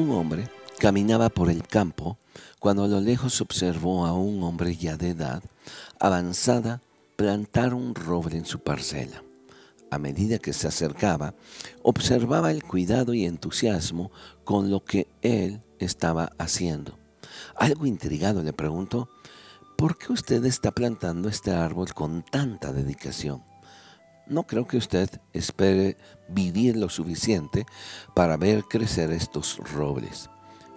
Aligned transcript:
Un 0.00 0.12
hombre 0.12 0.48
caminaba 0.78 1.28
por 1.28 1.50
el 1.50 1.62
campo 1.62 2.16
cuando 2.58 2.84
a 2.84 2.88
lo 2.88 3.02
lejos 3.02 3.42
observó 3.42 4.06
a 4.06 4.14
un 4.14 4.42
hombre 4.42 4.74
ya 4.74 4.96
de 4.96 5.10
edad 5.10 5.42
avanzada 5.98 6.80
plantar 7.16 7.74
un 7.74 7.94
roble 7.94 8.38
en 8.38 8.46
su 8.46 8.60
parcela. 8.60 9.22
A 9.90 9.98
medida 9.98 10.38
que 10.38 10.54
se 10.54 10.68
acercaba, 10.68 11.34
observaba 11.82 12.50
el 12.50 12.62
cuidado 12.62 13.12
y 13.12 13.26
entusiasmo 13.26 14.10
con 14.42 14.70
lo 14.70 14.82
que 14.82 15.06
él 15.20 15.60
estaba 15.78 16.32
haciendo. 16.38 16.98
Algo 17.54 17.84
intrigado 17.84 18.42
le 18.42 18.54
preguntó, 18.54 19.10
¿por 19.76 19.98
qué 19.98 20.14
usted 20.14 20.42
está 20.46 20.70
plantando 20.70 21.28
este 21.28 21.50
árbol 21.50 21.92
con 21.92 22.22
tanta 22.22 22.72
dedicación? 22.72 23.49
No 24.30 24.44
creo 24.44 24.64
que 24.64 24.76
usted 24.76 25.10
espere 25.32 25.96
vivir 26.28 26.76
lo 26.76 26.88
suficiente 26.88 27.66
para 28.14 28.36
ver 28.36 28.62
crecer 28.62 29.10
estos 29.10 29.58
robles. 29.58 30.30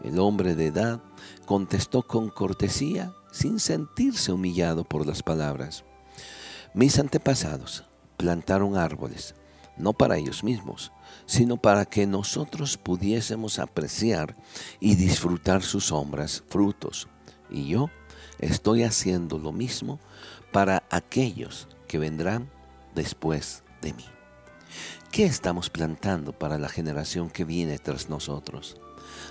El 0.04 0.18
hombre 0.18 0.56
de 0.56 0.66
edad 0.66 1.04
contestó 1.46 2.02
con 2.02 2.30
cortesía 2.30 3.14
sin 3.32 3.60
sentirse 3.60 4.32
humillado 4.32 4.84
por 4.84 5.06
las 5.06 5.22
palabras. 5.22 5.86
Mis 6.74 6.98
antepasados 6.98 7.84
plantaron 8.18 8.76
árboles, 8.76 9.36
no 9.78 9.94
para 9.94 10.18
ellos 10.18 10.44
mismos, 10.44 10.92
sino 11.28 11.58
para 11.58 11.86
que 11.86 12.08
nosotros 12.08 12.78
pudiésemos 12.78 13.60
apreciar 13.60 14.36
y 14.80 14.96
disfrutar 14.96 15.62
sus 15.62 15.86
sombras, 15.86 16.44
frutos. 16.50 17.08
Y 17.52 17.68
yo 17.68 17.92
estoy 18.40 18.82
haciendo 18.82 19.38
lo 19.38 19.52
mismo 19.52 20.00
para 20.52 20.82
aquellos 20.90 21.68
que 21.88 22.00
vendrán 22.00 22.50
después 22.96 23.64
de 23.82 23.94
mí. 23.94 24.06
¿Qué 25.12 25.26
estamos 25.26 25.70
plantando 25.70 26.34
para 26.34 26.58
la 26.58 26.70
generación 26.70 27.30
que 27.30 27.46
viene 27.46 27.78
tras 27.78 28.10
nosotros? 28.10 28.78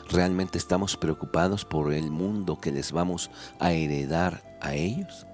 ¿Realmente 0.08 0.58
estamos 0.58 0.96
preocupados 0.96 1.64
por 1.64 1.92
el 1.92 2.10
mundo 2.10 2.60
que 2.60 2.70
les 2.70 2.92
vamos 2.92 3.30
a 3.58 3.72
heredar 3.72 4.58
a 4.60 4.74
ellos? 4.74 5.26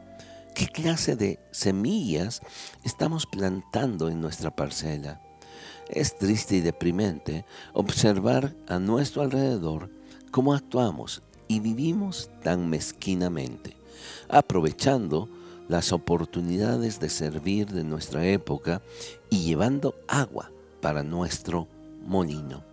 ¿Qué 0.55 0.67
clase 0.67 1.17
de 1.17 1.39
semillas 1.51 2.41
estamos 2.83 3.27
plantando 3.27 4.09
en 4.09 4.21
nuestra 4.21 4.51
parcela? 4.51 5.21
Es 5.89 6.17
triste 6.17 6.57
y 6.57 6.61
deprimente 6.61 7.45
observar 7.73 8.55
a 8.69 8.79
nuestro 8.79 9.23
alrededor 9.23 9.91
cómo 10.31 10.55
actuamos 10.55 11.23
y 11.47 11.61
vivimos 11.61 12.31
tan 12.43 12.69
mezquinamente, 12.69 13.77
aprovechando 14.29 15.29
las 15.69 15.93
oportunidades 15.93 16.99
de 16.99 17.11
servir 17.11 17.69
de 17.69 17.85
nuestra 17.85 18.27
época 18.27 18.83
y 19.31 19.45
llevando 19.45 19.95
agua 20.09 20.51
para 20.81 21.03
nuestro 21.03 21.69
molino. 22.05 22.65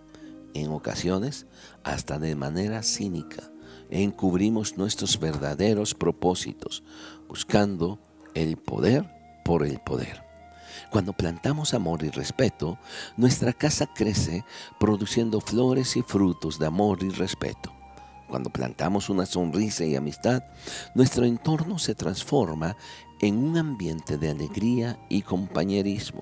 En 0.53 0.71
ocasiones, 0.71 1.45
hasta 1.83 2.17
de 2.17 2.35
manera 2.35 2.81
cínica, 2.81 3.51
encubrimos 3.89 4.77
nuestros 4.77 5.19
verdaderos 5.19 5.93
propósitos, 5.93 6.83
buscando 7.27 7.99
el 8.33 8.57
poder 8.57 9.09
por 9.43 9.65
el 9.65 9.79
poder. 9.79 10.23
Cuando 10.89 11.13
plantamos 11.13 11.73
amor 11.73 12.03
y 12.03 12.09
respeto, 12.09 12.77
nuestra 13.17 13.53
casa 13.53 13.87
crece 13.93 14.45
produciendo 14.79 15.41
flores 15.41 15.97
y 15.97 16.01
frutos 16.01 16.57
de 16.59 16.67
amor 16.67 17.03
y 17.03 17.09
respeto. 17.09 17.74
Cuando 18.35 18.49
plantamos 18.49 19.09
una 19.09 19.25
sonrisa 19.25 19.85
y 19.85 19.95
amistad, 19.95 20.43
nuestro 20.93 21.23
entorno 21.23 21.79
se 21.79 21.95
transforma 21.95 22.75
en 23.21 23.37
un 23.37 23.55
ambiente 23.55 24.17
de 24.17 24.29
alegría 24.29 24.99
y 25.07 25.21
compañerismo. 25.21 26.21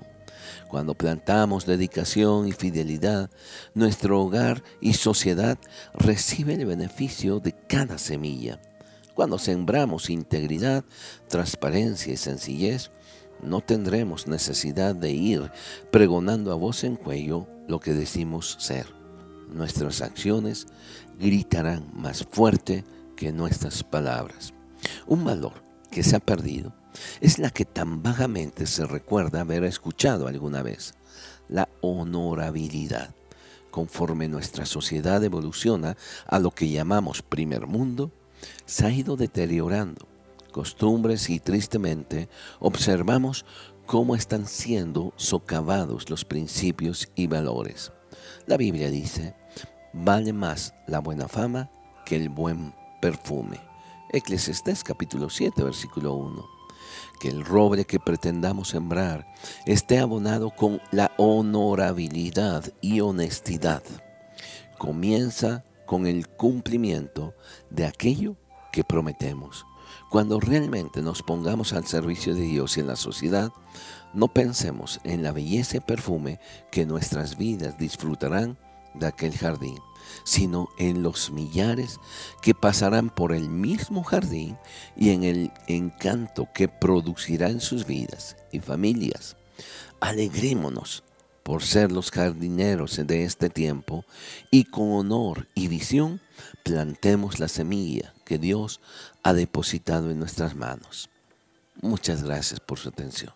Cuando 0.68 0.94
plantamos 0.94 1.66
dedicación 1.66 2.46
y 2.46 2.52
fidelidad, 2.52 3.30
nuestro 3.74 4.22
hogar 4.22 4.62
y 4.80 4.92
sociedad 4.92 5.58
recibe 5.92 6.54
el 6.54 6.66
beneficio 6.66 7.40
de 7.40 7.50
cada 7.50 7.98
semilla. 7.98 8.60
Cuando 9.16 9.36
sembramos 9.36 10.08
integridad, 10.08 10.84
transparencia 11.26 12.12
y 12.12 12.16
sencillez, 12.16 12.92
no 13.42 13.60
tendremos 13.60 14.28
necesidad 14.28 14.94
de 14.94 15.10
ir 15.10 15.50
pregonando 15.90 16.52
a 16.52 16.54
voz 16.54 16.84
en 16.84 16.94
cuello 16.94 17.48
lo 17.66 17.80
que 17.80 17.92
decimos 17.92 18.56
ser 18.60 19.03
nuestras 19.48 20.00
acciones 20.02 20.66
gritarán 21.18 21.90
más 21.94 22.26
fuerte 22.30 22.84
que 23.16 23.32
nuestras 23.32 23.82
palabras. 23.84 24.52
Un 25.06 25.24
valor 25.24 25.62
que 25.90 26.02
se 26.02 26.16
ha 26.16 26.20
perdido 26.20 26.74
es 27.20 27.38
la 27.38 27.50
que 27.50 27.64
tan 27.64 28.02
vagamente 28.02 28.66
se 28.66 28.86
recuerda 28.86 29.40
haber 29.40 29.64
escuchado 29.64 30.26
alguna 30.26 30.62
vez, 30.62 30.94
la 31.48 31.68
honorabilidad. 31.80 33.14
Conforme 33.70 34.28
nuestra 34.28 34.66
sociedad 34.66 35.22
evoluciona 35.24 35.96
a 36.26 36.38
lo 36.38 36.52
que 36.52 36.70
llamamos 36.70 37.22
primer 37.22 37.66
mundo, 37.66 38.12
se 38.66 38.86
ha 38.86 38.90
ido 38.90 39.16
deteriorando 39.16 40.06
costumbres 40.52 41.30
y 41.30 41.40
tristemente 41.40 42.28
observamos 42.60 43.44
cómo 43.86 44.14
están 44.14 44.46
siendo 44.46 45.12
socavados 45.16 46.08
los 46.08 46.24
principios 46.24 47.10
y 47.16 47.26
valores. 47.26 47.90
La 48.46 48.56
Biblia 48.56 48.90
dice, 48.90 49.34
vale 49.92 50.32
más 50.32 50.74
la 50.86 50.98
buena 50.98 51.28
fama 51.28 51.70
que 52.04 52.16
el 52.16 52.28
buen 52.28 52.74
perfume. 53.00 53.60
Eclesiastés 54.10 54.84
capítulo 54.84 55.30
7, 55.30 55.62
versículo 55.62 56.14
1. 56.14 56.44
Que 57.20 57.28
el 57.28 57.44
roble 57.44 57.84
que 57.84 57.98
pretendamos 57.98 58.68
sembrar 58.68 59.26
esté 59.66 59.98
abonado 59.98 60.50
con 60.50 60.80
la 60.90 61.12
honorabilidad 61.16 62.64
y 62.80 63.00
honestidad. 63.00 63.82
Comienza 64.78 65.64
con 65.86 66.06
el 66.06 66.28
cumplimiento 66.28 67.34
de 67.70 67.86
aquello 67.86 68.36
que 68.72 68.84
prometemos. 68.84 69.64
Cuando 70.10 70.40
realmente 70.40 71.02
nos 71.02 71.22
pongamos 71.22 71.72
al 71.72 71.86
servicio 71.86 72.34
de 72.34 72.42
Dios 72.42 72.76
y 72.76 72.80
en 72.80 72.86
la 72.86 72.96
sociedad, 72.96 73.52
no 74.12 74.28
pensemos 74.28 75.00
en 75.04 75.22
la 75.22 75.32
belleza 75.32 75.78
y 75.78 75.80
perfume 75.80 76.38
que 76.70 76.86
nuestras 76.86 77.36
vidas 77.36 77.78
disfrutarán 77.78 78.56
de 78.94 79.06
aquel 79.06 79.36
jardín, 79.36 79.78
sino 80.24 80.68
en 80.78 81.02
los 81.02 81.30
millares 81.30 81.98
que 82.40 82.54
pasarán 82.54 83.10
por 83.10 83.32
el 83.32 83.48
mismo 83.48 84.04
jardín 84.04 84.56
y 84.96 85.10
en 85.10 85.24
el 85.24 85.52
encanto 85.66 86.48
que 86.54 86.68
producirá 86.68 87.48
en 87.48 87.60
sus 87.60 87.86
vidas 87.86 88.36
y 88.52 88.60
familias. 88.60 89.36
Alegrémonos 90.00 91.02
por 91.42 91.62
ser 91.62 91.92
los 91.92 92.10
jardineros 92.10 93.00
de 93.04 93.24
este 93.24 93.50
tiempo 93.50 94.04
y 94.50 94.64
con 94.64 94.92
honor 94.92 95.48
y 95.54 95.68
visión 95.68 96.20
plantemos 96.62 97.38
la 97.38 97.48
semilla 97.48 98.13
que 98.24 98.38
Dios 98.38 98.80
ha 99.22 99.32
depositado 99.32 100.10
en 100.10 100.18
nuestras 100.18 100.54
manos. 100.54 101.10
Muchas 101.80 102.22
gracias 102.22 102.60
por 102.60 102.78
su 102.78 102.88
atención. 102.88 103.32